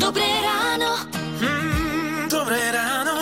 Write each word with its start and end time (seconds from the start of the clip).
Dobré 0.00 0.30
ráno. 0.40 0.90
Dobré 2.24 2.62
ráno. 2.72 3.16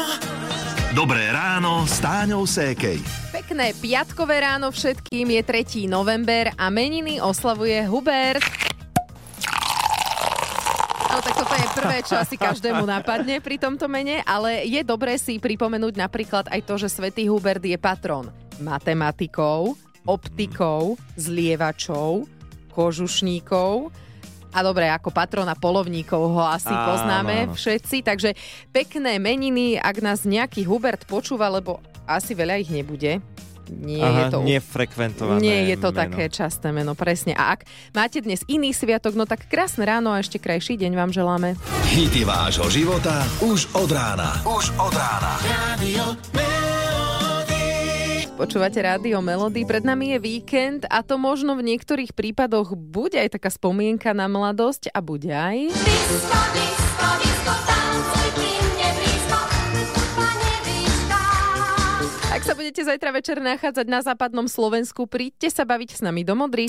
Dobré 0.95 1.25
ráno 1.35 1.83
s 1.91 1.99
Táňou 1.99 2.47
Sékej. 2.47 3.03
Pekné 3.35 3.75
piatkové 3.75 4.47
ráno 4.47 4.71
všetkým, 4.71 5.27
je 5.27 5.43
3. 5.43 5.91
november 5.91 6.55
a 6.55 6.71
meniny 6.71 7.19
oslavuje 7.19 7.83
Hubert. 7.83 8.47
No 11.11 11.19
tak 11.19 11.35
toto 11.35 11.55
je 11.59 11.69
prvé, 11.75 11.99
čo 12.07 12.15
asi 12.15 12.39
každému 12.39 12.87
napadne 12.87 13.43
pri 13.43 13.59
tomto 13.59 13.91
mene, 13.91 14.23
ale 14.23 14.71
je 14.71 14.87
dobré 14.87 15.19
si 15.19 15.43
pripomenúť 15.43 15.99
napríklad 15.99 16.47
aj 16.47 16.63
to, 16.63 16.79
že 16.79 16.95
svätý 16.95 17.27
Hubert 17.27 17.67
je 17.67 17.75
patron 17.75 18.31
matematikou, 18.63 19.75
optikou, 20.07 20.95
zlievačov, 21.19 22.31
kožušníkov, 22.71 23.91
a 24.51 24.59
dobre, 24.61 24.87
ako 24.87 25.11
patrona 25.11 25.55
polovníkov 25.55 26.19
ho 26.33 26.43
asi 26.43 26.69
Áno, 26.69 26.87
poznáme 26.91 27.37
áno. 27.47 27.55
všetci, 27.55 28.03
takže 28.03 28.35
pekné 28.71 29.17
meniny, 29.17 29.77
ak 29.77 29.97
nás 30.01 30.23
nejaký 30.23 30.65
Hubert 30.65 31.05
počúva, 31.05 31.47
lebo 31.47 31.79
asi 32.05 32.33
veľa 32.33 32.59
ich 32.59 32.71
nebude. 32.71 33.19
Nie 33.67 33.99
je 33.99 34.23
Aha, 34.23 34.31
to 34.31 34.47
nefrekventované 34.47 35.43
nie 35.43 35.75
je 35.75 35.77
to 35.77 35.91
meno. 35.91 35.99
také 35.99 36.31
časté 36.31 36.71
meno, 36.71 36.95
presne. 36.95 37.35
A 37.35 37.59
ak 37.59 37.67
máte 37.91 38.23
dnes 38.23 38.47
iný 38.47 38.71
sviatok, 38.71 39.19
no 39.19 39.27
tak 39.27 39.51
krásne 39.51 39.83
ráno 39.83 40.15
a 40.15 40.23
ešte 40.23 40.39
krajší 40.39 40.79
deň 40.79 40.93
vám 40.95 41.11
želáme. 41.11 41.59
Hity 41.91 42.23
vášho 42.23 42.71
života 42.71 43.27
už 43.43 43.67
od 43.75 43.91
rána. 43.91 44.39
Už 44.47 44.71
od 44.79 44.95
rána. 44.95 45.35
Radio 45.43 46.15
Počúvate 48.37 48.85
rádio 48.85 49.25
Melody, 49.25 49.65
pred 49.65 49.81
nami 49.81 50.13
je 50.13 50.19
víkend 50.21 50.85
a 50.93 51.01
to 51.01 51.17
možno 51.17 51.57
v 51.57 51.73
niektorých 51.73 52.13
prípadoch 52.13 52.77
bude 52.77 53.17
aj 53.17 53.41
taká 53.41 53.49
spomienka 53.49 54.13
na 54.13 54.29
mladosť 54.29 54.93
a 54.93 55.01
bude 55.01 55.33
aj... 55.33 55.73
Disco, 55.73 56.41
disco, 56.53 57.09
disco, 57.25 57.55
tancuj 57.65 58.29
mne 58.37 58.89
blízko. 59.01 59.39
Ak 62.29 62.43
sa 62.45 62.53
budete 62.53 62.85
zajtra 62.85 63.11
večer 63.17 63.41
nachádzať 63.41 63.87
na 63.89 64.05
západnom 64.05 64.45
Slovensku, 64.53 65.09
príďte 65.09 65.49
sa 65.49 65.65
baviť 65.65 65.97
s 65.97 66.01
nami 66.05 66.21
do 66.21 66.37
Modry. 66.37 66.69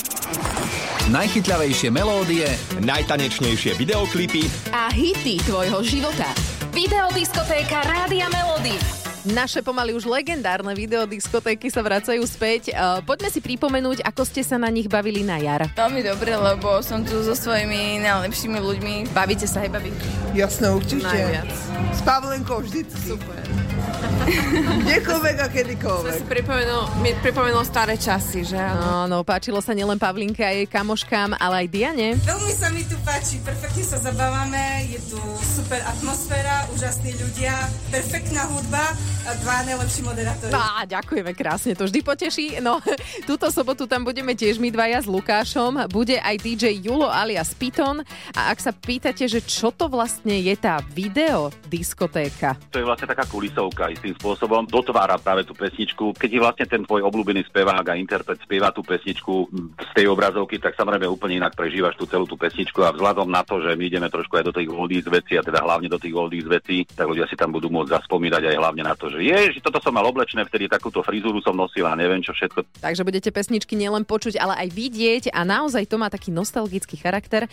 Najchytľavejšie 1.12 1.92
melódie 1.92 2.48
najtanečnejšie 2.80 3.76
videoklipy 3.76 4.72
a 4.72 4.88
hity 4.88 5.44
tvojho 5.44 5.84
života. 5.84 6.32
Videodiscotéka 6.72 7.84
Rádia 7.84 8.32
Melody. 8.32 8.97
Naše 9.28 9.60
pomaly 9.60 9.92
už 9.92 10.08
legendárne 10.08 10.72
videodiskotéky 10.72 11.68
sa 11.68 11.84
vracajú 11.84 12.24
späť. 12.24 12.72
Uh, 12.72 13.04
poďme 13.04 13.28
si 13.28 13.44
pripomenúť, 13.44 14.00
ako 14.08 14.24
ste 14.24 14.40
sa 14.40 14.56
na 14.56 14.72
nich 14.72 14.88
bavili 14.88 15.20
na 15.20 15.36
jar. 15.36 15.68
Veľmi 15.76 16.00
dobre, 16.00 16.32
lebo 16.32 16.80
som 16.80 17.04
tu 17.04 17.20
so 17.28 17.36
svojimi 17.36 18.00
najlepšími 18.08 18.56
ľuďmi. 18.56 19.12
Bavíte 19.12 19.44
sa 19.44 19.68
aj 19.68 19.76
baví? 19.76 19.92
Jasné, 20.32 20.72
určite. 20.72 21.04
Najviac. 21.04 21.52
S 21.92 22.02
Pavlenkou 22.08 22.64
vždy. 22.64 22.88
Super. 22.88 23.67
Kdekoľvek 24.86 25.38
a 25.42 25.48
kedykoľvek. 25.48 26.20
Pripomenul, 26.28 26.84
mi 27.02 27.12
pripomenul 27.20 27.64
staré 27.64 27.96
časy, 27.98 28.44
že 28.44 28.60
áno. 28.60 29.08
Áno, 29.08 29.18
páčilo 29.24 29.64
sa 29.64 29.72
nielen 29.72 29.98
Pavlinke 29.98 30.44
a 30.44 30.52
jej 30.52 30.68
kamoškám, 30.68 31.38
ale 31.40 31.66
aj 31.66 31.68
Diane. 31.72 32.08
Veľmi 32.22 32.54
sa 32.54 32.68
mi 32.70 32.84
tu 32.84 33.00
páči, 33.02 33.40
perfektne 33.42 33.84
sa 33.84 33.98
zabávame, 34.04 34.92
je 34.92 35.00
tu 35.08 35.20
super 35.42 35.80
atmosféra, 35.88 36.68
úžasní 36.76 37.16
ľudia, 37.16 37.56
perfektná 37.90 38.46
hudba 38.52 38.84
a 39.28 39.32
dva 39.44 39.64
najlepší 39.68 40.02
moderátori. 40.08 40.52
Á, 40.56 40.84
ďakujeme 40.88 41.32
krásne, 41.36 41.76
to 41.76 41.88
vždy 41.88 42.00
poteší. 42.04 42.46
No, 42.60 42.80
túto 43.30 43.48
sobotu 43.52 43.88
tam 43.88 44.04
budeme 44.04 44.36
tiež 44.36 44.60
my 44.60 44.72
dvaja 44.72 45.04
s 45.04 45.08
Lukášom. 45.08 45.88
Bude 45.92 46.20
aj 46.20 46.36
DJ 46.40 46.80
Julo 46.80 47.08
alias 47.08 47.52
Piton. 47.56 48.04
A 48.36 48.52
ak 48.52 48.60
sa 48.60 48.72
pýtate, 48.72 49.28
že 49.28 49.44
čo 49.44 49.72
to 49.72 49.88
vlastne 49.88 50.36
je 50.36 50.56
tá 50.56 50.80
videodiskotéka, 50.92 52.56
To 52.72 52.80
je 52.80 52.86
vlastne 52.88 53.08
taká 53.08 53.24
kulisovka 53.28 53.87
istým 53.92 54.14
spôsobom. 54.16 54.68
Dotvára 54.68 55.18
práve 55.20 55.44
tú 55.48 55.56
pesničku. 55.56 56.16
Keď 56.16 56.30
je 56.30 56.44
vlastne 56.44 56.66
ten 56.68 56.82
tvoj 56.84 57.06
obľúbený 57.08 57.48
spevák 57.48 57.86
a 57.88 58.00
interpret 58.00 58.40
spieva 58.44 58.72
tú 58.72 58.84
pesničku 58.84 59.50
z 59.76 59.92
tej 59.96 60.08
obrazovky, 60.12 60.60
tak 60.60 60.76
samozrejme 60.76 61.08
úplne 61.08 61.40
inak 61.40 61.56
prežívaš 61.58 61.96
tú 61.96 62.06
celú 62.06 62.28
tú 62.28 62.36
pesničku 62.36 62.84
a 62.84 62.94
vzhľadom 62.94 63.28
na 63.28 63.42
to, 63.44 63.60
že 63.64 63.74
my 63.74 63.84
ideme 63.88 64.08
trošku 64.12 64.38
aj 64.38 64.46
do 64.48 64.56
tých 64.56 64.70
oldies 64.70 65.08
vecí 65.08 65.36
a 65.40 65.46
teda 65.46 65.64
hlavne 65.64 65.88
do 65.88 66.00
tých 66.00 66.16
oldies 66.16 66.48
vecí, 66.48 66.84
tak 66.84 67.08
ľudia 67.08 67.26
si 67.28 67.36
tam 67.40 67.52
budú 67.52 67.72
môcť 67.72 67.94
zaspomínať 67.98 68.44
aj 68.54 68.56
hlavne 68.60 68.84
na 68.84 68.94
to, 68.94 69.12
že 69.12 69.24
je, 69.24 69.58
že 69.58 69.64
toto 69.64 69.80
som 69.80 69.96
mal 69.96 70.06
oblečené, 70.06 70.44
vtedy 70.46 70.68
takúto 70.68 71.02
frizúru 71.02 71.40
som 71.42 71.56
nosila, 71.56 71.98
neviem 71.98 72.22
čo 72.22 72.36
všetko. 72.36 72.82
Takže 72.84 73.08
budete 73.08 73.30
pesničky 73.32 73.74
nielen 73.74 74.04
počuť, 74.04 74.40
ale 74.40 74.68
aj 74.68 74.70
vidieť 74.72 75.24
a 75.32 75.44
naozaj 75.44 75.88
to 75.88 76.00
má 76.00 76.08
taký 76.12 76.30
nostalgický 76.32 77.00
charakter. 77.00 77.50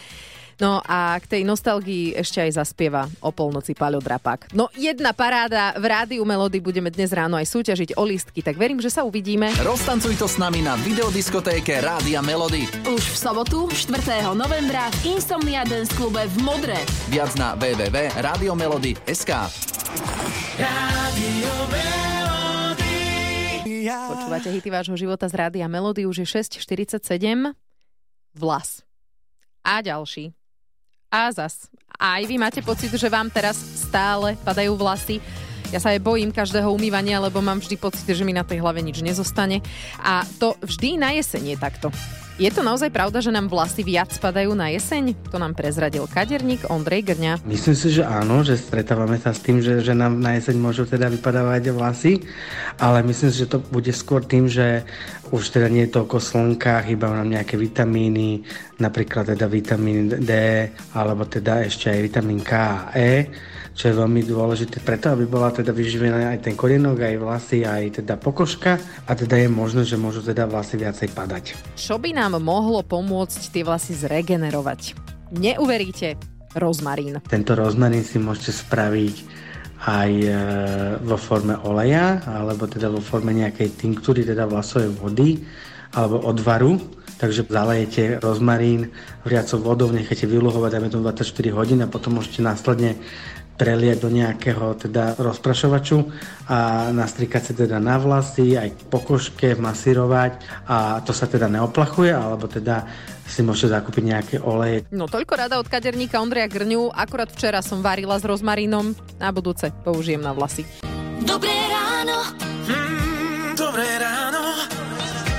No 0.62 0.82
a 0.84 1.18
k 1.18 1.26
tej 1.26 1.42
nostalgii 1.46 2.14
ešte 2.14 2.42
aj 2.42 2.58
zaspieva 2.58 3.08
o 3.22 3.30
polnoci 3.34 3.74
Paľo 3.74 3.98
Drapák. 4.02 4.54
No 4.54 4.70
jedna 4.74 5.10
paráda, 5.14 5.74
v 5.78 5.86
rádiu 5.90 6.22
Melody 6.22 6.60
budeme 6.62 6.90
dnes 6.90 7.10
ráno 7.10 7.34
aj 7.38 7.46
súťažiť 7.50 7.98
o 7.98 8.02
lístky, 8.06 8.42
tak 8.42 8.58
verím, 8.58 8.78
že 8.78 8.90
sa 8.90 9.02
uvidíme. 9.02 9.50
Roztancuj 9.62 10.14
to 10.18 10.26
s 10.30 10.38
nami 10.38 10.62
na 10.62 10.78
videodiskotéke 10.80 11.82
Rádia 11.82 12.22
Melody. 12.22 12.66
Už 12.86 13.02
v 13.02 13.16
sobotu, 13.16 13.66
4. 13.70 14.22
novembra 14.34 14.90
v 15.02 15.18
Insomnia 15.18 15.66
Dance 15.66 15.94
klube 15.94 16.26
v 16.30 16.36
Modre. 16.42 16.78
Viac 17.10 17.34
na 17.38 17.58
www.radiomelody.sk 17.58 19.30
Radio 20.54 21.52
Počúvate 23.84 24.48
hity 24.48 24.72
vášho 24.72 24.96
života 24.96 25.28
z 25.28 25.36
rádia 25.36 25.68
Melody, 25.68 26.08
už 26.08 26.24
je 26.24 26.26
6.47. 26.40 27.52
Vlas. 28.32 28.80
A 29.60 29.84
ďalší. 29.84 30.32
A 31.14 31.30
zas. 31.30 31.70
Aj 31.94 32.18
vy 32.26 32.42
máte 32.42 32.58
pocit, 32.58 32.90
že 32.90 33.06
vám 33.06 33.30
teraz 33.30 33.54
stále 33.54 34.34
padajú 34.42 34.74
vlasy. 34.74 35.22
Ja 35.70 35.78
sa 35.78 35.94
aj 35.94 36.02
bojím 36.02 36.34
každého 36.34 36.66
umývania, 36.74 37.22
lebo 37.22 37.38
mám 37.38 37.62
vždy 37.62 37.78
pocit, 37.78 38.02
že 38.02 38.26
mi 38.26 38.34
na 38.34 38.42
tej 38.42 38.58
hlave 38.58 38.82
nič 38.82 38.98
nezostane. 38.98 39.62
A 40.02 40.26
to 40.42 40.58
vždy 40.58 40.98
na 40.98 41.14
jeseň 41.14 41.54
je 41.54 41.56
takto. 41.56 41.88
Je 42.34 42.50
to 42.50 42.66
naozaj 42.66 42.90
pravda, 42.90 43.22
že 43.22 43.30
nám 43.30 43.46
vlasy 43.46 43.86
viac 43.86 44.10
spadajú 44.10 44.58
na 44.58 44.66
jeseň? 44.74 45.14
To 45.30 45.38
nám 45.38 45.54
prezradil 45.54 46.02
kaderník 46.10 46.66
Ondrej 46.66 47.06
Grňa. 47.06 47.46
Myslím 47.46 47.78
si, 47.78 47.94
že 47.94 48.02
áno, 48.02 48.42
že 48.42 48.58
stretávame 48.58 49.22
sa 49.22 49.30
s 49.30 49.38
tým, 49.38 49.62
že, 49.62 49.78
že 49.78 49.94
nám 49.94 50.18
na 50.18 50.34
jeseň 50.34 50.58
môžu 50.58 50.82
teda 50.82 51.06
vypadávať 51.14 51.70
vlasy, 51.70 52.26
ale 52.82 53.06
myslím 53.06 53.30
si, 53.30 53.38
že 53.38 53.46
to 53.46 53.62
bude 53.62 53.86
skôr 53.94 54.26
tým, 54.26 54.50
že 54.50 54.82
už 55.30 55.46
teda 55.46 55.70
nie 55.70 55.86
je 55.86 55.94
toľko 55.94 56.18
slnka, 56.18 56.82
chýbajú 56.82 57.22
nám 57.22 57.30
nejaké 57.38 57.54
vitamíny, 57.54 58.42
napríklad 58.82 59.30
teda 59.30 59.46
vitamín 59.46 60.10
D, 60.10 60.30
alebo 60.90 61.30
teda 61.30 61.62
ešte 61.62 61.94
aj 61.94 62.00
vitamín 62.02 62.42
K 62.42 62.50
a 62.50 62.90
E, 62.98 63.30
čo 63.74 63.90
je 63.90 63.98
veľmi 63.98 64.22
dôležité 64.22 64.78
preto, 64.80 65.10
aby 65.10 65.26
bola 65.26 65.50
teda 65.50 65.74
vyživená 65.74 66.30
aj 66.30 66.46
ten 66.46 66.54
korienok, 66.54 67.02
aj 67.02 67.16
vlasy, 67.18 67.66
aj 67.66 68.00
teda 68.00 68.14
pokožka 68.14 68.78
a 69.04 69.12
teda 69.18 69.34
je 69.42 69.48
možné, 69.50 69.82
že 69.82 69.98
môžu 69.98 70.22
teda 70.22 70.46
vlasy 70.46 70.78
viacej 70.78 71.10
padať. 71.10 71.44
Čo 71.74 71.98
by 71.98 72.14
nám 72.14 72.38
mohlo 72.38 72.86
pomôcť 72.86 73.50
tie 73.50 73.66
vlasy 73.66 73.98
zregenerovať? 73.98 74.94
Neuveríte, 75.34 76.14
rozmarín. 76.54 77.18
Tento 77.26 77.58
rozmarín 77.58 78.06
si 78.06 78.22
môžete 78.22 78.54
spraviť 78.54 79.16
aj 79.84 80.10
e, 80.22 80.30
vo 81.02 81.18
forme 81.18 81.58
oleja, 81.60 82.22
alebo 82.24 82.64
teda 82.70 82.88
vo 82.88 83.02
forme 83.02 83.34
nejakej 83.36 83.74
tinktúry, 83.76 84.24
teda 84.24 84.48
vlasovej 84.48 84.94
vody, 84.96 85.44
alebo 85.92 86.24
odvaru. 86.24 86.78
Takže 87.14 87.46
zalejete 87.46 88.18
rozmarín 88.18 88.90
vriacou 89.22 89.62
vodou, 89.62 89.88
necháte 89.94 90.26
vyluhovať, 90.26 90.70
dajme 90.78 90.88
tomu 90.90 91.02
24 91.06 91.56
hodín 91.56 91.78
a 91.84 91.88
potom 91.88 92.18
môžete 92.18 92.42
následne 92.42 92.98
preliať 93.54 94.02
do 94.02 94.10
nejakého 94.10 94.74
teda 94.74 95.14
rozprašovaču 95.14 96.02
a 96.50 96.90
nastrikať 96.90 97.42
sa 97.50 97.52
teda 97.54 97.78
na 97.78 97.96
vlasy, 98.02 98.58
aj 98.58 98.90
po 98.90 98.98
koške, 98.98 99.54
masírovať 99.54 100.42
a 100.66 100.98
to 101.06 101.14
sa 101.14 101.30
teda 101.30 101.46
neoplachuje, 101.46 102.10
alebo 102.10 102.50
teda 102.50 102.84
si 103.24 103.40
môžete 103.40 103.72
zakúpiť 103.72 104.04
nejaké 104.04 104.36
oleje. 104.42 104.84
No 104.92 105.08
toľko 105.08 105.32
rada 105.38 105.56
od 105.56 105.70
kaderníka 105.70 106.20
Ondreja 106.20 106.50
Grňu. 106.50 106.92
Akurát 106.92 107.30
včera 107.32 107.64
som 107.64 107.80
varila 107.80 108.18
s 108.20 108.24
rozmarínom. 108.26 108.92
Na 109.16 109.32
budúce 109.32 109.72
použijem 109.82 110.20
na 110.20 110.36
vlasy. 110.36 110.66
Dobré 111.24 111.54
ráno. 111.72 112.36
Dobré 113.56 113.88
ráno. 113.96 114.42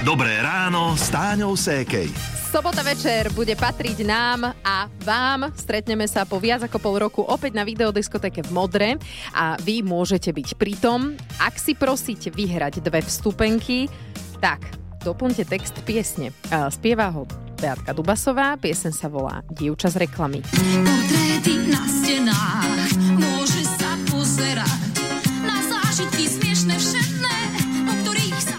Dobré 0.01 0.33
ráno 0.41 0.97
s 0.97 1.09
Táňou 1.13 1.53
Sékej. 1.53 2.34
Sobota 2.55 2.87
večer 2.87 3.35
bude 3.35 3.51
patriť 3.51 4.07
nám 4.07 4.55
a 4.63 4.87
vám. 5.03 5.51
Stretneme 5.59 6.07
sa 6.07 6.23
po 6.23 6.39
viac 6.39 6.63
ako 6.63 6.79
pol 6.79 6.95
roku 7.03 7.19
opäť 7.19 7.51
na 7.51 7.67
videodiskotéke 7.67 8.47
v 8.47 8.51
Modre 8.55 8.89
a 9.35 9.59
vy 9.59 9.83
môžete 9.83 10.31
byť 10.31 10.55
pritom. 10.55 11.19
Ak 11.35 11.59
si 11.59 11.75
prosíte 11.75 12.31
vyhrať 12.31 12.79
dve 12.79 13.03
vstupenky, 13.03 13.91
tak 14.39 14.63
doplňte 15.03 15.43
text 15.43 15.75
piesne. 15.83 16.31
Spieva 16.71 17.11
ho 17.11 17.27
Beatka 17.59 17.91
Dubasová, 17.91 18.55
piesen 18.55 18.95
sa 18.95 19.11
volá 19.11 19.43
Dievča 19.51 19.91
z 19.91 20.07
reklamy. 20.07 20.39
Portréty 20.47 21.59
na 21.67 21.83
stenách, 21.83 22.87
môže 23.19 23.67
sa 23.67 23.99
pozerať 24.07 25.03
na 25.43 25.59
zážitky 25.59 26.23
smiešne 26.31 26.79
všetné, 26.79 27.35
o 27.83 27.93
ktorých 27.99 28.39
sa... 28.39 28.55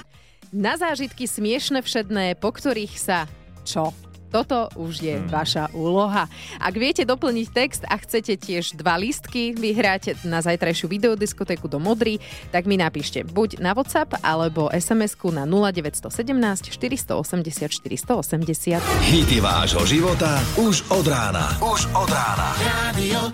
Na 0.52 0.76
zážitky 0.76 1.25
smiešne 1.25 1.81
všedné, 1.81 2.37
po 2.37 2.52
ktorých 2.52 2.93
sa 3.00 3.25
čo? 3.67 3.91
Toto 4.27 4.69
už 4.75 5.07
je 5.07 5.17
Hmm. 5.17 5.31
vaša 5.31 5.71
úloha. 5.71 6.27
Ak 6.59 6.75
viete 6.75 7.07
doplniť 7.07 7.47
text 7.55 7.83
a 7.87 7.95
chcete 7.97 8.35
tiež 8.37 8.75
dva 8.75 8.99
lístky 8.99 9.55
vyhrať 9.55 10.27
na 10.27 10.43
zajtrajšiu 10.43 10.91
videodiskotéku 10.91 11.71
do 11.71 11.79
Modry, 11.79 12.19
tak 12.51 12.67
mi 12.67 12.75
napíšte 12.77 13.23
buď 13.23 13.63
na 13.63 13.73
WhatsApp 13.73 14.19
alebo 14.21 14.69
SMS-ku 14.75 15.31
na 15.31 15.47
0917 15.47 16.69
480 16.69 17.71
480. 17.71 18.83
Hity 19.09 19.39
vášho 19.39 19.87
života 19.87 20.43
už 20.59 20.85
od 20.91 21.07
rána. 21.07 21.57
Už 21.63 21.87
od 21.95 22.11
rána. 22.11 22.49
Radio 22.61 23.31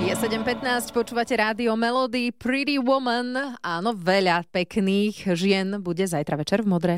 Je 0.00 0.14
7.15, 0.18 0.90
počúvate 0.90 1.34
rádio 1.38 1.78
Melody 1.78 2.34
Pretty 2.34 2.82
Woman. 2.82 3.58
Áno, 3.62 3.94
veľa 3.94 4.42
pekných 4.50 5.38
žien 5.38 5.78
bude 5.78 6.02
zajtra 6.02 6.34
večer 6.34 6.66
v 6.66 6.70
Modre. 6.70 6.94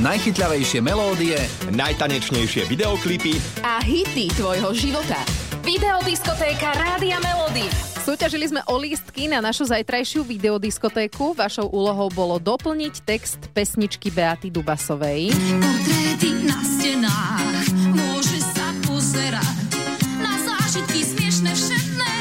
Najchytľavejšie 0.00 0.80
melódie, 0.80 1.36
Najtanečnejšie 1.68 2.64
videoklipy 2.64 3.36
A 3.60 3.76
hity 3.84 4.32
tvojho 4.32 4.72
života. 4.72 5.20
Videodiskotéka 5.60 6.72
Rádia 6.80 7.20
Melody. 7.20 7.68
Súťažili 8.00 8.48
sme 8.48 8.64
o 8.72 8.80
lístky 8.80 9.28
na 9.28 9.44
našu 9.44 9.68
zajtrajšiu 9.68 10.24
videodiskotéku. 10.24 11.36
Vašou 11.36 11.68
úlohou 11.68 12.08
bolo 12.08 12.40
doplniť 12.40 13.04
text 13.04 13.52
pesničky 13.52 14.08
Beaty 14.08 14.48
Dubasovej. 14.48 15.28
Portréty 15.60 16.40
na 16.48 16.58
stenách, 16.64 17.68
môže 17.92 18.40
sa 18.40 18.72
pozerať 18.88 19.76
na 20.24 20.34
zážitky 20.40 21.04
smiešne 21.04 21.52
všetné, 21.52 22.12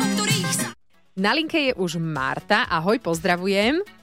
o 0.00 0.04
ktorých 0.16 0.50
sa... 0.56 0.68
Na 1.20 1.36
linke 1.36 1.60
je 1.60 1.72
už 1.76 2.00
Marta. 2.00 2.64
Ahoj, 2.72 2.96
pozdravujem. 3.04 3.97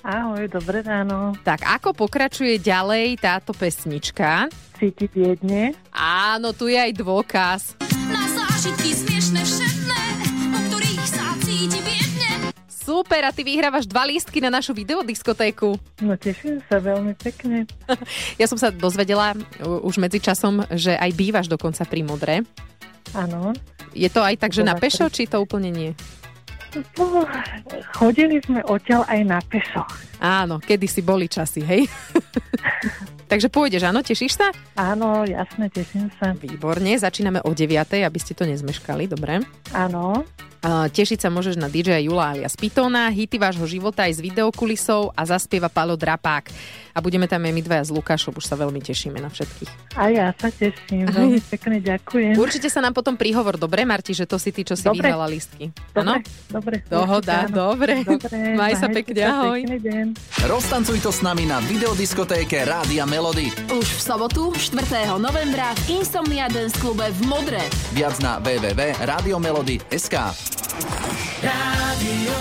Ahoj, 0.00 0.48
dobré 0.48 0.80
ráno. 0.80 1.36
Tak 1.44 1.60
ako 1.60 1.92
pokračuje 1.92 2.56
ďalej 2.56 3.20
táto 3.20 3.52
pesnička? 3.52 4.48
Cítiť 4.80 5.12
jedne. 5.12 5.76
Áno, 5.92 6.56
tu 6.56 6.72
je 6.72 6.80
aj 6.80 6.92
dôkaz. 6.96 7.76
Na 8.08 8.24
zážitky 8.32 8.96
smiešne 8.96 9.44
všetné, 9.44 10.02
o 10.56 10.58
ktorých 10.72 11.04
sa 11.04 11.36
cíti 11.44 11.84
biedne. 11.84 12.48
Super, 12.64 13.28
a 13.28 13.30
ty 13.30 13.44
vyhrávaš 13.44 13.84
dva 13.84 14.08
lístky 14.08 14.40
na 14.40 14.48
našu 14.48 14.72
videodiskotéku. 14.72 15.76
No 16.00 16.16
teším 16.16 16.64
sa 16.64 16.80
veľmi 16.80 17.12
pekne. 17.20 17.68
Ja 18.40 18.48
som 18.48 18.56
sa 18.56 18.72
dozvedela 18.72 19.36
už 19.60 20.00
medzi 20.00 20.16
časom, 20.16 20.64
že 20.72 20.96
aj 20.96 21.12
bývaš 21.12 21.46
dokonca 21.52 21.84
pri 21.84 22.00
Modre. 22.08 22.34
Áno. 23.12 23.52
Je 23.92 24.08
to 24.08 24.24
aj 24.24 24.40
tak, 24.40 24.56
že 24.56 24.64
na 24.64 24.80
pešo, 24.80 25.12
či 25.12 25.28
to 25.28 25.44
úplne 25.44 25.68
nie? 25.68 25.92
Chodili 27.98 28.38
sme 28.42 28.60
odtiaľ 28.66 29.02
aj 29.10 29.20
na 29.26 29.38
pešo. 29.50 29.82
Áno, 30.20 30.60
kedysi 30.60 31.00
boli 31.00 31.26
časy, 31.26 31.64
hej? 31.64 31.88
Takže 33.30 33.46
pôjdeš, 33.46 33.86
áno, 33.86 34.02
tešíš 34.02 34.36
sa? 34.42 34.50
Áno, 34.74 35.22
jasne, 35.22 35.70
teším 35.70 36.10
sa. 36.18 36.34
Výborne, 36.34 36.98
začíname 36.98 37.38
o 37.46 37.54
9, 37.54 38.02
aby 38.02 38.18
ste 38.18 38.34
to 38.34 38.42
nezmeškali, 38.42 39.06
dobre? 39.06 39.40
Áno. 39.70 40.26
Uh, 40.60 40.92
tešiť 40.92 41.24
sa 41.24 41.32
môžeš 41.32 41.56
na 41.56 41.72
DJ 41.72 42.04
Jula 42.04 42.36
alias 42.36 42.52
Pitona, 42.52 43.08
hity 43.08 43.40
vášho 43.40 43.64
života 43.64 44.04
aj 44.04 44.18
s 44.18 44.20
videokulisou 44.20 45.08
a 45.16 45.24
zaspieva 45.24 45.72
Palo 45.72 45.96
Drapák. 45.96 46.52
A 46.92 47.00
budeme 47.00 47.24
tam 47.24 47.40
aj 47.48 47.54
my 47.54 47.62
dvaja 47.64 47.88
s 47.88 47.90
Lukášom, 47.94 48.36
už 48.36 48.44
sa 48.44 48.60
veľmi 48.60 48.76
tešíme 48.84 49.24
na 49.24 49.32
všetkých. 49.32 49.96
A 49.96 50.12
ja 50.12 50.28
sa 50.36 50.52
teším, 50.52 51.08
veľmi 51.08 51.40
pekne 51.48 51.80
ďakujem. 51.80 52.36
Určite 52.36 52.68
sa 52.68 52.84
nám 52.84 52.92
potom 52.92 53.16
príhovor, 53.16 53.56
dobre 53.56 53.88
Marti, 53.88 54.12
že 54.12 54.28
to 54.28 54.36
si 54.36 54.52
ty, 54.52 54.60
čo 54.60 54.76
si 54.76 54.84
Dobre. 54.84 55.00
vyhrala 55.00 55.24
listky. 55.32 55.72
Dobre, 55.96 56.20
dobre. 56.52 56.74
Dohoda, 56.84 57.46
určite 57.46 57.56
áno. 57.56 57.56
dobre. 57.56 57.92
Dobre, 58.04 58.36
Maj 58.52 58.74
sa 58.76 58.92
pekne, 58.92 59.20
ahoj. 59.22 59.64
Pekný 59.64 59.78
deň. 59.80 60.06
Roztancuj 60.46 61.00
to 61.00 61.10
s 61.12 61.20
nami 61.22 61.46
na 61.46 61.60
videodiskotéke 61.64 62.64
Rádia 62.64 63.06
Melody. 63.06 63.50
Už 63.72 63.86
v 63.86 64.00
sobotu, 64.00 64.52
4. 64.56 65.08
novembra 65.18 65.74
v 65.86 66.02
Insomnia 66.02 66.48
Dance 66.48 66.76
klube 66.78 67.10
v 67.10 67.20
Modre. 67.26 67.62
Viac 67.96 68.18
na 68.22 68.38
www.radiomelody.sk 68.42 70.14
Radio 71.40 72.36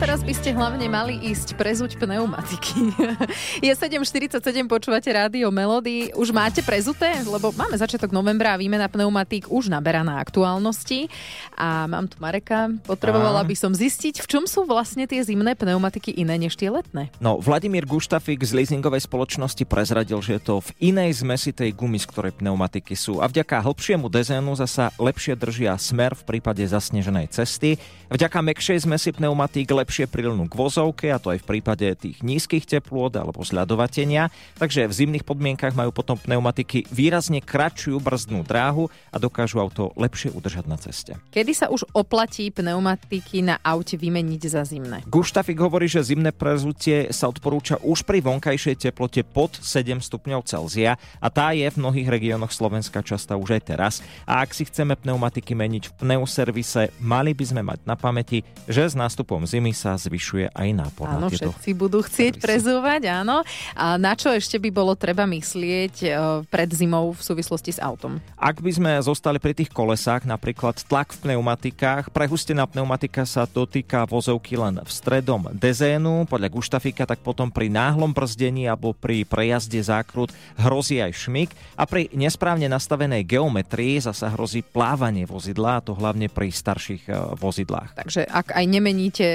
Teraz 0.00 0.24
by 0.24 0.32
ste 0.32 0.56
hlavne 0.56 0.88
mali 0.88 1.20
ísť 1.28 1.60
prezuť 1.60 2.00
pneumatiky. 2.00 2.88
Je 3.66 3.72
7.47, 3.72 4.40
počúvate 4.64 5.12
rádio 5.12 5.52
Melody. 5.52 6.08
Už 6.16 6.32
máte 6.32 6.64
prezuté? 6.64 7.20
Lebo 7.20 7.52
máme 7.52 7.76
začiatok 7.76 8.08
novembra 8.08 8.56
a 8.56 8.60
výmena 8.60 8.88
pneumatík 8.88 9.52
už 9.52 9.68
naberá 9.68 10.00
na 10.00 10.16
aktuálnosti. 10.18 11.12
A 11.52 11.84
mám 11.84 12.08
tu 12.08 12.16
Mareka. 12.16 12.72
Potrebovala 12.88 13.44
by 13.44 13.52
som 13.52 13.76
zistiť, 13.76 14.24
v 14.24 14.26
čom 14.26 14.44
sú 14.48 14.64
vlastne 14.64 15.04
tie 15.04 15.20
zimné 15.20 15.52
pneumatiky 15.52 16.16
iné 16.16 16.40
než 16.40 16.56
tie 16.56 16.72
letné. 16.72 17.12
No, 17.20 17.36
Vladimír 17.36 17.84
Guštafik 17.84 18.40
z 18.40 18.56
leasingovej 18.56 19.04
spoločnosti 19.04 19.68
prezradil, 19.68 20.18
že 20.24 20.40
je 20.40 20.42
to 20.42 20.54
v 20.64 20.70
inej 20.92 21.20
zmesi 21.20 21.52
tej 21.52 21.76
gumy, 21.76 22.00
z 22.00 22.08
ktorej 22.08 22.32
pneumatiky 22.40 22.96
sú. 22.96 23.20
A 23.20 23.28
vďaka 23.28 23.60
hĺbšiemu 23.60 24.08
dezénu 24.08 24.56
zasa 24.56 24.90
lepšie 24.96 25.36
držia 25.36 25.76
smer 25.76 26.16
v 26.16 26.22
prípade 26.24 26.64
zasneženej 26.64 27.28
cesty. 27.32 27.76
Vďaka 28.10 28.42
mekšej 28.42 28.90
zmesi 28.90 29.14
pneumatík 29.60 29.80
lepšie 29.80 30.06
prilnú 30.08 30.48
k 30.48 30.56
vozovke, 30.56 31.06
a 31.12 31.20
to 31.20 31.36
aj 31.36 31.44
v 31.44 31.48
prípade 31.48 31.84
tých 32.00 32.24
nízkych 32.24 32.64
teplôt 32.64 33.12
alebo 33.12 33.44
zľadovatenia. 33.44 34.32
Takže 34.56 34.88
v 34.88 34.92
zimných 34.92 35.24
podmienkach 35.28 35.76
majú 35.76 35.92
potom 35.92 36.16
pneumatiky 36.16 36.88
výrazne 36.88 37.44
kratšiu 37.44 38.00
brzdnú 38.00 38.40
dráhu 38.40 38.88
a 39.12 39.16
dokážu 39.20 39.60
auto 39.60 39.92
lepšie 40.00 40.32
udržať 40.32 40.64
na 40.64 40.80
ceste. 40.80 41.12
Kedy 41.28 41.52
sa 41.52 41.66
už 41.68 41.84
oplatí 41.92 42.48
pneumatiky 42.48 43.44
na 43.44 43.60
aute 43.60 44.00
vymeniť 44.00 44.42
za 44.48 44.64
zimné? 44.64 45.04
Guštafik 45.04 45.60
hovorí, 45.60 45.84
že 45.90 46.00
zimné 46.00 46.32
prezutie 46.32 47.12
sa 47.12 47.28
odporúča 47.28 47.76
už 47.84 48.08
pri 48.08 48.24
vonkajšej 48.24 48.88
teplote 48.88 49.20
pod 49.28 49.60
7 49.60 50.00
stupňov 50.00 50.40
Celzia 50.48 50.96
a 51.20 51.28
tá 51.28 51.52
je 51.52 51.68
v 51.68 51.76
mnohých 51.76 52.08
regiónoch 52.08 52.54
Slovenska 52.54 53.04
častá 53.04 53.36
už 53.36 53.60
aj 53.60 53.62
teraz. 53.68 53.94
A 54.24 54.40
ak 54.40 54.56
si 54.56 54.64
chceme 54.64 54.96
pneumatiky 54.96 55.52
meniť 55.52 55.84
v 55.92 55.94
pneuservise, 56.00 56.96
mali 57.02 57.36
by 57.36 57.44
sme 57.44 57.62
mať 57.64 57.84
na 57.84 57.96
pamäti, 57.98 58.40
že 58.70 58.88
s 58.88 58.94
nástupom 58.96 59.49
zimy 59.50 59.74
sa 59.74 59.98
zvyšuje 59.98 60.54
aj 60.54 60.68
nápor 60.70 61.06
Áno, 61.10 61.26
na 61.26 61.28
tieto 61.28 61.50
všetci 61.50 61.70
budú 61.74 61.98
chcieť 62.06 62.38
prezúvať, 62.38 63.10
áno. 63.10 63.42
A 63.74 63.98
na 63.98 64.14
čo 64.14 64.30
ešte 64.30 64.62
by 64.62 64.70
bolo 64.70 64.94
treba 64.94 65.26
myslieť 65.26 65.94
e, 66.06 66.08
pred 66.46 66.70
zimou 66.70 67.10
v 67.10 67.20
súvislosti 67.20 67.74
s 67.74 67.80
autom? 67.82 68.22
Ak 68.38 68.62
by 68.62 68.70
sme 68.70 68.90
zostali 69.02 69.42
pri 69.42 69.58
tých 69.58 69.74
kolesách, 69.74 70.28
napríklad 70.28 70.78
tlak 70.86 71.10
v 71.18 71.26
pneumatikách, 71.26 72.14
prehustená 72.14 72.70
pneumatika 72.70 73.26
sa 73.26 73.48
dotýka 73.48 74.06
vozovky 74.06 74.54
len 74.54 74.78
v 74.78 74.90
stredom 74.90 75.50
dezénu, 75.50 76.30
podľa 76.30 76.52
Guštafika, 76.52 77.08
tak 77.08 77.24
potom 77.24 77.50
pri 77.50 77.72
náhlom 77.72 78.14
brzdení 78.14 78.68
alebo 78.68 78.94
pri 78.94 79.24
prejazde 79.24 79.80
zákrut 79.80 80.30
hrozí 80.60 81.00
aj 81.00 81.16
šmik 81.16 81.50
a 81.74 81.88
pri 81.88 82.12
nesprávne 82.12 82.68
nastavenej 82.68 83.24
geometrii 83.24 83.98
zasa 84.04 84.30
hrozí 84.36 84.60
plávanie 84.60 85.24
vozidla, 85.24 85.80
a 85.80 85.84
to 85.84 85.96
hlavne 85.96 86.28
pri 86.28 86.52
starších 86.52 87.08
e, 87.08 87.12
vozidlách. 87.40 87.96
Takže 87.96 88.28
ak 88.28 88.52
aj 88.52 88.64
nemeníte 88.68 89.26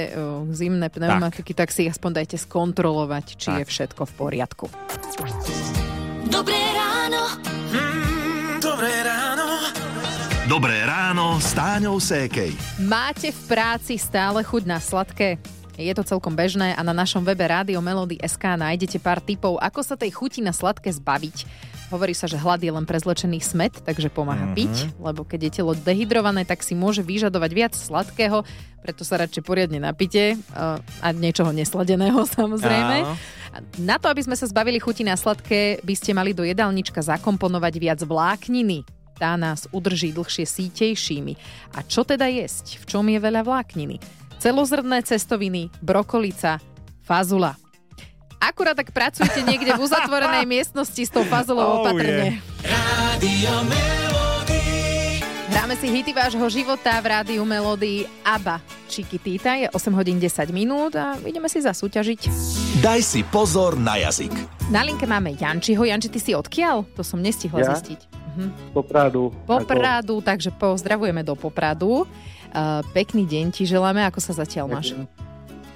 zimné 0.52 0.88
pneumatiky, 0.90 1.54
tak, 1.54 1.70
tak 1.70 1.76
si 1.76 1.88
aspoň 1.88 2.12
dajte 2.24 2.38
skontrolovať, 2.38 3.26
či 3.36 3.48
Tak. 3.50 3.58
je 3.62 3.66
všetko 3.66 4.02
v 4.06 4.14
poriadku. 4.14 4.66
Dobré 6.28 6.62
ráno. 6.74 7.22
Mm, 7.72 8.58
Dobré 8.60 8.94
ráno. 9.04 9.48
Dobré 10.46 10.78
ráno 10.86 11.42
s 11.42 11.58
Táňou 11.58 11.98
Sékej. 11.98 12.54
Máte 12.86 13.34
v 13.34 13.42
práci 13.50 13.98
stále 13.98 14.46
chuť 14.46 14.64
na 14.70 14.78
sladké? 14.78 15.42
Je 15.76 15.92
to 15.92 16.08
celkom 16.08 16.32
bežné 16.32 16.72
a 16.72 16.82
na 16.86 16.96
našom 16.96 17.20
webe 17.20 17.44
Rádio 17.44 17.84
Melody 17.84 18.16
SK 18.22 18.56
nájdete 18.56 18.96
pár 19.02 19.20
tipov, 19.20 19.60
ako 19.60 19.84
sa 19.84 20.00
tej 20.00 20.14
chuti 20.16 20.40
na 20.40 20.56
sladké 20.56 20.88
zbaviť. 20.94 21.44
Hovorí 21.88 22.18
sa, 22.18 22.26
že 22.26 22.36
hlad 22.36 22.60
je 22.60 22.74
len 22.74 22.84
prezlečený 22.84 23.40
smet, 23.40 23.78
takže 23.86 24.10
pomáha 24.10 24.50
Mhm. 24.50 24.56
piť, 24.58 24.76
lebo 24.98 25.22
keď 25.22 25.40
je 25.48 25.52
telo 25.62 25.74
dehydrované, 25.78 26.42
tak 26.42 26.66
si 26.66 26.74
môže 26.74 27.06
vyžadovať 27.06 27.52
viac 27.54 27.74
sladkého, 27.78 28.42
preto 28.82 29.02
sa 29.02 29.18
radšej 29.18 29.42
poriadne 29.42 29.82
napite 29.82 30.38
uh, 30.38 30.78
a 31.02 31.08
niečoho 31.10 31.50
nesladeného 31.50 32.22
samozrejme. 32.38 32.98
Áno. 33.06 33.14
Na 33.80 33.96
to, 33.98 34.12
aby 34.12 34.20
sme 34.22 34.36
sa 34.36 34.46
zbavili 34.46 34.78
chuti 34.78 35.02
na 35.02 35.16
sladké, 35.16 35.80
by 35.82 35.94
ste 35.96 36.12
mali 36.12 36.36
do 36.36 36.44
jedálnička 36.44 37.00
zakomponovať 37.00 37.74
viac 37.80 38.00
vlákniny. 38.04 38.84
Tá 39.16 39.40
nás 39.40 39.64
udrží 39.72 40.12
dlhšie 40.12 40.44
sítejšími. 40.44 41.34
A 41.72 41.86
čo 41.88 42.04
teda 42.04 42.28
jesť? 42.28 42.84
V 42.84 42.86
čom 42.86 43.08
je 43.08 43.16
veľa 43.16 43.48
vlákniny? 43.48 43.96
Celozrné 44.44 45.00
cestoviny, 45.02 45.72
brokolica, 45.80 46.60
fazula. 47.02 47.56
Akurát 48.40 48.76
tak 48.78 48.92
pracujete 48.92 49.42
niekde 49.42 49.74
v 49.74 49.82
uzatvorenej 49.82 50.46
miestnosti 50.56 51.02
s 51.02 51.10
tou 51.10 51.24
fazulou 51.26 51.66
Oh, 51.66 51.78
opatrne. 51.82 52.40
Radio 52.62 53.54
Hráme 55.66 55.82
si 55.82 55.88
hity 55.90 56.14
vášho 56.14 56.46
života 56.52 56.94
v 57.02 57.10
rádiu 57.10 57.42
Melódii 57.42 58.06
ABBA. 58.22 58.62
Chiquitita 58.86 59.58
je 59.58 59.66
8 59.72 59.98
hodín 59.98 60.22
10 60.22 60.54
minút 60.54 60.94
a 60.94 61.18
ideme 61.26 61.50
si 61.50 61.58
zasúťažiť. 61.58 62.22
Daj 62.86 63.02
si 63.02 63.26
pozor 63.26 63.74
na 63.74 63.98
jazyk. 63.98 64.30
Na 64.70 64.86
linke 64.86 65.10
máme 65.10 65.34
Jančiho. 65.34 65.82
Janči, 65.82 66.14
ty 66.14 66.22
si 66.22 66.38
odkiaľ? 66.38 66.86
To 66.94 67.02
som 67.02 67.18
nestihla 67.18 67.66
Ja? 67.66 67.74
zistiť. 67.74 68.00
Mhm. 68.36 68.78
Popradu. 68.78 69.34
Popradu, 69.50 70.22
takže 70.22 70.54
pozdravujeme 70.54 71.26
do 71.26 71.34
Popradu. 71.34 72.06
Uh, 72.56 72.86
pekný 72.94 73.26
deň 73.26 73.46
ti 73.50 73.66
želáme, 73.66 74.06
ako 74.06 74.22
sa 74.22 74.38
zatiaľ 74.38 74.70
máš? 74.70 74.94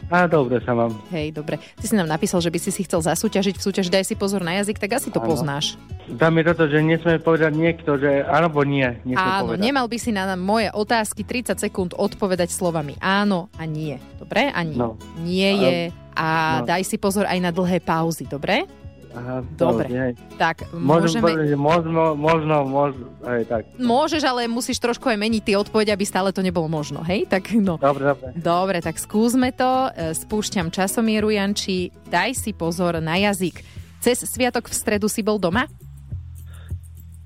A 0.09 0.25
dobre 0.25 0.57
sa 0.65 0.73
mám. 0.73 0.97
Hej, 1.13 1.37
dobre. 1.37 1.61
Ty 1.77 1.85
si 1.85 1.93
nám 1.93 2.09
napísal, 2.09 2.41
že 2.41 2.49
by 2.49 2.57
si 2.57 2.73
si 2.73 2.81
chcel 2.81 3.05
zasúťažiť 3.05 3.55
v 3.57 3.61
súťaži 3.61 3.89
Daj 3.93 4.05
si 4.09 4.15
pozor 4.17 4.41
na 4.41 4.57
jazyk, 4.57 4.81
tak 4.81 4.97
asi 4.97 5.13
to 5.13 5.21
Áno. 5.21 5.29
poznáš. 5.29 5.77
Dá 6.09 6.33
mi 6.33 6.41
toto, 6.41 6.65
že 6.65 6.81
nesmie 6.81 7.21
povedať 7.21 7.53
niekto, 7.53 8.01
že 8.01 8.25
alebo 8.25 8.65
nie. 8.65 8.89
Áno, 9.13 9.53
povedať. 9.53 9.61
nemal 9.61 9.85
by 9.85 9.97
si 10.01 10.09
na 10.09 10.33
moje 10.33 10.73
otázky 10.73 11.21
30 11.21 11.61
sekúnd 11.61 11.93
odpovedať 11.93 12.49
slovami 12.49 12.97
áno 12.97 13.53
a 13.57 13.69
nie. 13.69 14.01
Dobre? 14.17 14.49
A 14.49 14.65
nie. 14.65 14.77
No. 14.77 14.97
Nie 15.21 15.53
je 15.53 15.77
a 16.19 16.59
no. 16.59 16.67
daj 16.67 16.83
si 16.83 16.99
pozor 16.99 17.23
aj 17.29 17.39
na 17.39 17.51
dlhé 17.55 17.79
pauzy, 17.79 18.27
dobre? 18.27 18.67
Aha, 19.09 19.41
Dobre. 19.57 19.89
hej. 19.89 20.11
Tak 20.37 20.69
Môžem 20.69 21.17
môžeme... 21.17 21.25
povedať, 21.33 21.49
možno, 21.57 22.03
možno, 22.13 22.55
možno, 22.61 23.05
hej, 23.25 23.41
tak. 23.49 23.65
Môžeš, 23.75 24.21
ale 24.21 24.45
musíš 24.45 24.77
trošku 24.77 25.09
aj 25.09 25.17
meniť 25.17 25.41
tie 25.41 25.55
odpovede, 25.57 25.89
aby 25.89 26.05
stále 26.05 26.29
to 26.29 26.45
nebolo 26.45 26.69
možno, 26.69 27.01
hej? 27.01 27.25
Tak 27.25 27.57
no. 27.57 27.81
Dobre, 27.81 28.05
dobre. 28.05 28.27
Dobre, 28.37 28.77
tak 28.85 29.01
skúsme 29.01 29.49
to. 29.49 29.89
E, 29.89 30.13
Spúšťam 30.13 30.69
časomieru, 30.69 31.33
Janči. 31.33 31.89
Daj 32.05 32.37
si 32.37 32.53
pozor 32.53 33.01
na 33.01 33.17
jazyk. 33.17 33.65
Cez 33.97 34.21
sviatok 34.23 34.69
v 34.69 34.77
stredu 34.77 35.09
si 35.09 35.25
bol 35.25 35.41
doma? 35.41 35.65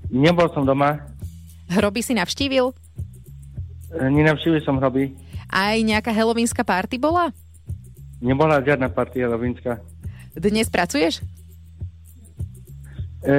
Nebol 0.08 0.48
som 0.54 0.64
doma, 0.64 1.04
Hroby 1.68 2.00
si 2.00 2.12
navštívil? 2.12 2.72
e, 3.92 4.04
nenavštívil 4.08 4.60
som 4.62 4.76
hroby. 4.76 5.12
Aj 5.48 5.76
nejaká 5.76 6.12
helovínská 6.12 6.64
party 6.64 6.96
bola? 6.96 7.28
Nebola 8.24 8.58
žiadna 8.64 8.88
partia 8.88 9.28
Lovinská. 9.28 9.84
Dnes 10.32 10.66
pracuješ? 10.66 11.20
E, 13.24 13.34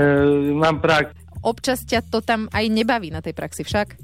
mám 0.53 0.81
prax, 0.81 1.13
Občas 1.45 1.85
ťa 1.85 2.01
to 2.09 2.25
tam 2.25 2.49
aj 2.49 2.65
nebaví 2.73 3.13
na 3.13 3.21
tej 3.21 3.37
praxi 3.37 3.61
však. 3.61 4.01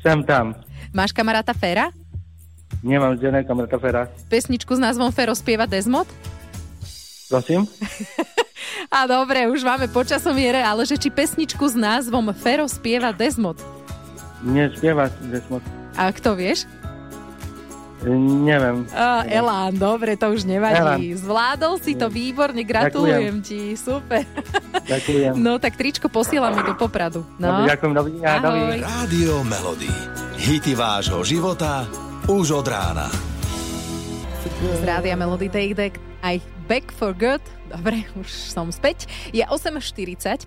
sem 0.00 0.24
tam. 0.24 0.56
Máš 0.96 1.12
kamaráta 1.12 1.52
Fera? 1.52 1.92
Nemám 2.80 3.20
žiadne 3.20 3.44
kamaráta 3.44 3.76
Fera. 3.76 4.08
Pesničku 4.32 4.72
s 4.72 4.80
názvom 4.80 5.12
Fero 5.12 5.36
spieva 5.36 5.68
Desmod? 5.68 6.08
Prosím? 7.28 7.68
A 8.96 9.04
dobre, 9.04 9.50
už 9.52 9.60
máme 9.66 9.90
počasomiere, 9.92 10.64
ale 10.64 10.88
že 10.88 10.96
či 10.96 11.12
pesničku 11.12 11.68
s 11.68 11.76
názvom 11.76 12.32
Fero 12.32 12.64
spieva 12.70 13.12
Desmod? 13.12 13.60
Nie, 14.40 14.72
spieva 14.72 15.12
Desmod. 15.28 15.60
A 15.92 16.08
kto 16.08 16.32
vieš? 16.38 16.64
Neviem. 18.14 18.86
A, 18.94 19.26
Elán, 19.26 19.74
dobre, 19.74 20.14
to 20.14 20.30
už 20.30 20.46
nevadí. 20.46 20.78
Elán. 20.78 21.00
Zvládol 21.18 21.74
si 21.82 21.98
to 21.98 22.06
výborne, 22.06 22.62
gratulujem 22.62 23.42
ti, 23.42 23.74
super. 23.74 24.22
Ďakujem. 24.86 25.34
No 25.34 25.58
tak 25.58 25.74
tričko 25.74 26.06
posielame 26.06 26.62
do 26.62 26.78
Popradu. 26.78 27.26
No. 27.42 27.66
Dobre, 27.66 27.74
ďakujem, 27.74 27.92
dovidenia. 27.92 28.26
Ahoj. 28.38 28.46
dovidenia. 28.46 28.86
Rádio 28.86 29.34
Melody. 29.42 29.90
Hity 30.38 30.72
vášho 30.78 31.20
života 31.26 31.82
už 32.30 32.62
od 32.62 32.66
rána. 32.70 33.10
Z 34.46 34.82
Rádia 34.86 35.18
Melody 35.18 35.50
Take 35.50 35.74
Deck 35.74 35.94
aj 36.22 36.38
Back 36.70 36.94
for 36.94 37.10
Good. 37.10 37.42
Dobre, 37.66 38.06
už 38.14 38.30
som 38.30 38.70
späť. 38.70 39.10
Je 39.34 39.42
8.45. 39.42 40.46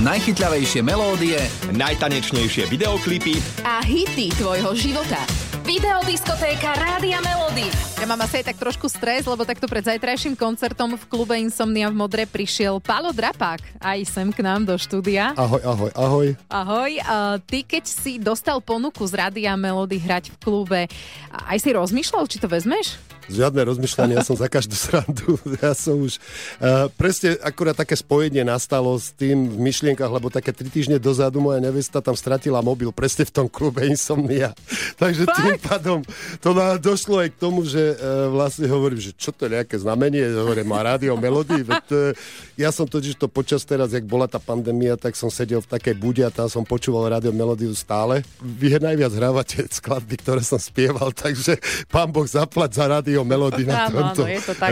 Najchytľavejšie 0.00 0.80
melódie 0.80 1.36
Najtanečnejšie 1.74 2.70
videoklipy 2.70 3.36
A 3.66 3.84
hity 3.84 4.32
tvojho 4.32 4.72
života. 4.72 5.47
Videodiskotéka 5.68 6.80
Rádia 6.80 7.20
Melody. 7.20 7.68
Ja 8.00 8.08
mám 8.08 8.24
asi 8.24 8.40
aj 8.40 8.48
tak 8.48 8.56
trošku 8.56 8.88
stres, 8.88 9.28
lebo 9.28 9.44
takto 9.44 9.68
pred 9.68 9.84
zajtrajším 9.84 10.32
koncertom 10.32 10.96
v 10.96 11.04
klube 11.04 11.36
Insomnia 11.36 11.92
v 11.92 11.96
Modre 12.00 12.24
prišiel 12.24 12.80
Palo 12.80 13.12
Drapák 13.12 13.76
aj 13.76 14.00
sem 14.08 14.32
k 14.32 14.40
nám 14.40 14.64
do 14.64 14.72
štúdia. 14.80 15.36
Ahoj, 15.36 15.60
ahoj, 15.60 15.90
ahoj. 15.92 16.26
Ahoj, 16.48 16.92
a 17.04 17.36
ty 17.44 17.68
keď 17.68 17.84
si 17.84 18.16
dostal 18.16 18.64
ponuku 18.64 19.04
z 19.04 19.12
Rádia 19.12 19.52
Melody 19.60 20.00
hrať 20.00 20.32
v 20.32 20.36
klube, 20.40 20.80
aj 21.28 21.58
si 21.60 21.68
rozmýšľal, 21.68 22.24
či 22.32 22.40
to 22.40 22.48
vezmeš? 22.48 22.96
Žiadne 23.28 23.60
rozmýšľanie, 23.60 24.16
ja 24.16 24.24
som 24.24 24.40
za 24.40 24.48
každú 24.48 24.72
srandu. 24.72 25.36
Ja 25.60 25.74
som 25.74 26.00
už... 26.00 26.22
Uh, 26.62 26.86
presne 26.96 27.34
akurát 27.42 27.74
také 27.74 27.98
spojenie 27.98 28.46
nastalo 28.46 28.94
s 28.94 29.10
tým 29.12 29.50
v 29.50 29.58
myšlienkach, 29.58 30.08
lebo 30.08 30.30
také 30.32 30.54
tri 30.54 30.70
týždne 30.70 30.96
dozadu 30.96 31.42
moja 31.42 31.58
nevesta 31.60 32.00
tam 32.00 32.14
stratila 32.14 32.62
mobil 32.62 32.94
presne 32.94 33.26
v 33.26 33.32
tom 33.34 33.46
klube 33.50 33.84
Insomnia. 33.84 34.54
Takže 35.02 35.28
tým 35.28 35.60
pádom 35.60 35.98
to 36.40 36.56
na, 36.56 36.78
došlo 36.78 37.20
aj 37.20 37.28
k 37.34 37.36
tomu, 37.36 37.66
že 37.66 37.96
uh, 37.98 38.30
vlastne 38.32 38.70
hovorím, 38.70 39.02
že 39.02 39.12
čo 39.12 39.34
to 39.34 39.50
je 39.50 39.60
nejaké 39.60 39.76
znamenie, 39.76 40.24
hovorím, 40.32 40.72
má 40.72 40.80
rádio. 40.80 41.12
Veď, 41.18 41.86
uh, 41.92 42.14
ja 42.54 42.70
som 42.72 42.86
totiž 42.86 43.18
to 43.18 43.26
počas 43.26 43.66
teraz, 43.66 43.92
jak 43.92 44.06
bola 44.06 44.30
tá 44.30 44.40
pandémia, 44.40 44.96
tak 44.96 45.18
som 45.18 45.28
sedel 45.28 45.60
v 45.60 45.68
takej 45.68 45.94
bude 45.98 46.22
a 46.24 46.30
tam 46.32 46.46
som 46.48 46.62
počúval 46.62 47.10
rádio 47.12 47.34
Melodiu 47.34 47.74
stále. 47.74 48.22
Vy 48.40 48.78
najviac 48.78 49.12
hrávate 49.12 49.66
skladby, 49.68 50.16
ktoré 50.22 50.42
som 50.46 50.56
spieval, 50.60 51.10
takže 51.24 51.58
pán 51.90 52.08
Boh 52.14 52.24
zaplať 52.24 52.70
za 52.78 52.86
rádio 52.86 53.17
Melody 53.24 53.64
na 53.64 53.86
Áno, 53.86 54.14
tomto 54.14 54.22
áno, 54.26 54.34
je 54.34 54.40
to 54.42 54.54
tak. 54.58 54.70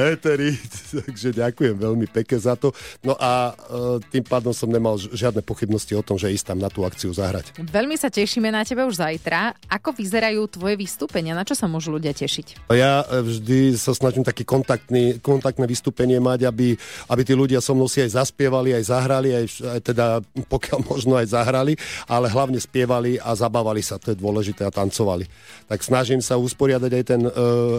Takže 1.07 1.29
ďakujem 1.33 1.77
veľmi 1.79 2.07
pekne 2.11 2.39
za 2.39 2.55
to. 2.59 2.75
No 3.03 3.15
a 3.17 3.55
uh, 3.55 3.99
tým 4.11 4.25
pádom 4.27 4.51
som 4.51 4.69
nemal 4.69 4.99
žiadne 4.99 5.41
pochybnosti 5.41 5.95
o 5.95 6.03
tom, 6.03 6.19
že 6.19 6.33
ísť 6.33 6.55
tam 6.55 6.59
na 6.59 6.69
tú 6.69 6.83
akciu 6.83 7.15
zahrať. 7.15 7.57
Veľmi 7.57 7.97
sa 7.97 8.11
tešíme 8.13 8.51
na 8.51 8.67
teba 8.67 8.85
už 8.85 8.99
zajtra. 9.01 9.57
Ako 9.71 9.95
vyzerajú 9.95 10.47
tvoje 10.51 10.75
vystúpenia? 10.77 11.33
Na 11.33 11.47
čo 11.47 11.55
sa 11.57 11.71
môžu 11.71 11.95
ľudia 11.95 12.13
tešiť? 12.13 12.69
Ja 12.75 13.07
e, 13.07 13.23
vždy 13.23 13.79
sa 13.79 13.95
snažím 13.97 14.27
taký 14.27 14.43
kontaktný, 14.43 15.23
kontaktné 15.23 15.65
vystúpenie 15.65 16.21
mať, 16.21 16.51
aby, 16.51 16.77
aby 17.09 17.23
tí 17.23 17.33
ľudia 17.33 17.63
so 17.63 17.73
mnou 17.73 17.89
si 17.89 18.03
aj 18.03 18.19
zaspievali, 18.19 18.75
aj 18.75 18.85
zahrali, 18.91 19.31
aj, 19.33 19.47
aj 19.63 19.81
teda 19.81 20.07
pokiaľ 20.53 20.79
možno 20.85 21.15
aj 21.17 21.33
zahrali, 21.33 21.79
ale 22.11 22.27
hlavne 22.29 22.59
spievali 22.61 23.17
a 23.23 23.33
zabávali 23.33 23.81
sa, 23.81 23.97
to 23.97 24.13
je 24.13 24.19
dôležité, 24.19 24.67
a 24.67 24.73
tancovali. 24.75 25.25
Tak 25.71 25.81
snažím 25.81 26.21
sa 26.21 26.37
usporiadať 26.37 26.91
aj 26.91 27.05
ten 27.07 27.23
uh, 27.23 27.33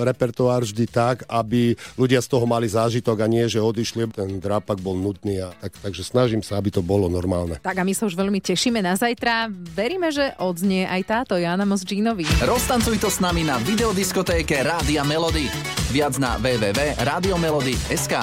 repertoár 0.08 0.57
vždy 0.64 0.86
tak, 0.88 1.26
aby 1.28 1.76
ľudia 2.00 2.22
z 2.22 2.28
toho 2.30 2.46
mali 2.48 2.70
zážitok 2.70 3.26
a 3.26 3.28
nie, 3.28 3.46
že 3.50 3.60
odišli, 3.62 4.08
ten 4.14 4.40
drápak 4.40 4.80
bol 4.80 4.96
nudný. 4.96 5.42
A 5.44 5.54
tak, 5.58 5.74
takže 5.82 6.06
snažím 6.06 6.42
sa, 6.46 6.58
aby 6.58 6.72
to 6.74 6.82
bolo 6.86 7.10
normálne. 7.10 7.60
Tak 7.62 7.78
a 7.78 7.84
my 7.84 7.94
sa 7.94 8.06
už 8.08 8.16
veľmi 8.16 8.40
tešíme 8.42 8.82
na 8.82 8.96
zajtra. 8.96 9.50
Veríme, 9.52 10.10
že 10.14 10.34
odznie 10.40 10.88
aj 10.88 11.02
táto 11.06 11.36
Jana 11.38 11.66
Mosdžínovi. 11.68 12.26
Roztancuj 12.46 12.98
to 13.02 13.10
s 13.12 13.20
nami 13.20 13.44
na 13.44 13.58
videodiskotéke 13.62 14.64
Rádia 14.64 15.04
Melody. 15.04 15.50
Viac 15.92 16.16
na 16.22 16.40
www.radiomelody.sk 16.40 18.14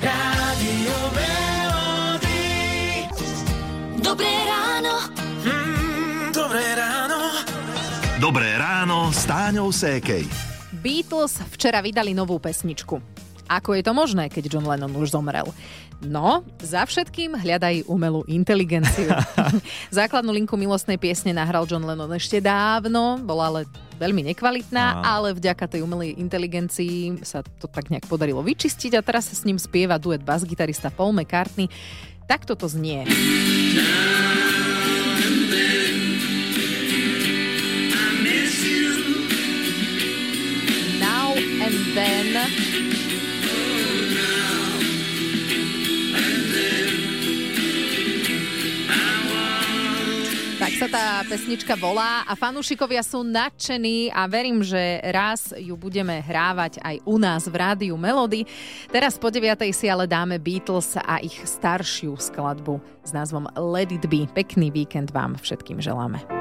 Rádio 0.00 0.96
Melody. 1.12 2.44
Dobré 4.00 4.32
ráno. 4.48 4.94
Mm, 5.44 6.32
dobré 6.32 6.64
ráno. 6.74 7.18
Dobré 8.20 8.52
ráno 8.56 9.12
s 9.12 9.24
Táňou 9.24 9.72
Sékej. 9.72 10.49
Beatles 10.80 11.36
včera 11.52 11.84
vydali 11.84 12.16
novú 12.16 12.40
pesničku. 12.40 12.96
Ako 13.50 13.76
je 13.76 13.82
to 13.84 13.92
možné, 13.92 14.32
keď 14.32 14.56
John 14.56 14.64
Lennon 14.64 14.94
už 14.96 15.12
zomrel? 15.12 15.44
No, 16.00 16.40
za 16.64 16.88
všetkým 16.88 17.36
hľadaj 17.36 17.84
umelú 17.84 18.24
inteligenciu. 18.24 19.12
Základnú 19.92 20.32
linku 20.32 20.56
milostnej 20.56 20.96
piesne 20.96 21.36
nahral 21.36 21.68
John 21.68 21.84
Lennon 21.84 22.08
ešte 22.16 22.40
dávno, 22.40 23.20
bola 23.20 23.52
ale 23.52 23.60
veľmi 24.00 24.32
nekvalitná, 24.32 24.96
Áno. 24.96 25.04
ale 25.04 25.28
vďaka 25.36 25.68
tej 25.68 25.84
umelej 25.84 26.16
inteligencii 26.16 27.20
sa 27.20 27.44
to 27.44 27.68
tak 27.68 27.92
nejak 27.92 28.08
podarilo 28.08 28.40
vyčistiť 28.40 28.96
a 28.96 29.04
teraz 29.04 29.28
sa 29.28 29.36
s 29.36 29.44
ním 29.44 29.60
spieva 29.60 30.00
duet 30.00 30.24
bas-gitarista 30.24 30.88
Paul 30.88 31.12
McCartney. 31.12 31.68
Takto 32.24 32.56
to 32.56 32.64
znie. 32.64 33.04
Now 33.04 34.19
then. 42.32 42.50
Tak 50.60 50.76
sa 50.76 50.86
tá 50.92 51.04
pesnička 51.24 51.72
volá 51.72 52.20
a 52.28 52.36
fanúšikovia 52.36 53.00
sú 53.00 53.24
nadšení 53.24 54.12
a 54.12 54.28
verím, 54.28 54.60
že 54.60 55.00
raz 55.08 55.56
ju 55.56 55.72
budeme 55.72 56.20
hrávať 56.20 56.76
aj 56.84 57.00
u 57.08 57.16
nás 57.16 57.48
v 57.48 57.56
rádiu 57.56 57.96
Melody. 57.96 58.44
Teraz 58.92 59.16
po 59.16 59.32
9. 59.32 59.56
si 59.72 59.88
ale 59.88 60.04
dáme 60.04 60.36
Beatles 60.36 61.00
a 61.00 61.16
ich 61.24 61.40
staršiu 61.48 62.20
skladbu 62.20 62.76
s 63.00 63.10
názvom 63.16 63.48
Let 63.56 63.88
It 63.88 64.04
Be. 64.04 64.28
Pekný 64.28 64.68
víkend 64.68 65.16
vám 65.16 65.40
všetkým 65.40 65.80
želáme. 65.80 66.39